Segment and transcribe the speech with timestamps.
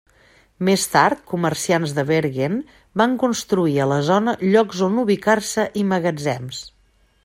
[0.69, 2.57] Més tard, comerciants de Bergen
[3.03, 6.69] van construir a la zona llocs on ubicar-se i magatzems.